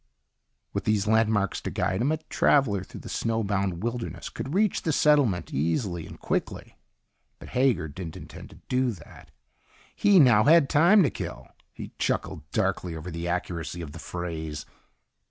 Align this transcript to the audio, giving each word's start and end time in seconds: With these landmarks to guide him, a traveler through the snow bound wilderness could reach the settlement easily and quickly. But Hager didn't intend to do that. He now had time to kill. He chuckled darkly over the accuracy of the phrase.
With 0.73 0.85
these 0.85 1.05
landmarks 1.05 1.61
to 1.61 1.69
guide 1.69 2.01
him, 2.01 2.11
a 2.11 2.17
traveler 2.17 2.83
through 2.83 3.01
the 3.01 3.07
snow 3.07 3.43
bound 3.43 3.83
wilderness 3.83 4.29
could 4.29 4.55
reach 4.55 4.81
the 4.81 4.91
settlement 4.91 5.53
easily 5.53 6.07
and 6.07 6.19
quickly. 6.19 6.75
But 7.37 7.49
Hager 7.49 7.87
didn't 7.87 8.17
intend 8.17 8.49
to 8.49 8.59
do 8.67 8.89
that. 8.93 9.29
He 9.95 10.19
now 10.19 10.45
had 10.45 10.71
time 10.71 11.03
to 11.03 11.11
kill. 11.11 11.49
He 11.71 11.91
chuckled 11.99 12.49
darkly 12.49 12.95
over 12.95 13.11
the 13.11 13.27
accuracy 13.27 13.79
of 13.83 13.91
the 13.91 13.99
phrase. 13.99 14.65